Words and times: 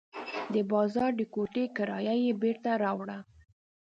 د 0.53 0.55
بازار 0.71 1.11
د 1.19 1.21
کوټې 1.33 1.63
کرایه 1.77 2.15
یې 2.25 2.31
بېرته 2.41 2.71
راوړه. 2.83 3.19